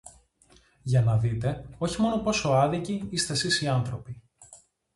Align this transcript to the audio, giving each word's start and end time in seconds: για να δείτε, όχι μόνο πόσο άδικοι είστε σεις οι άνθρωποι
για 0.81 1.01
να 1.01 1.17
δείτε, 1.17 1.67
όχι 1.77 2.01
μόνο 2.01 2.17
πόσο 2.17 2.49
άδικοι 2.49 3.07
είστε 3.09 3.35
σεις 3.35 3.61
οι 3.61 3.67
άνθρωποι 3.67 4.21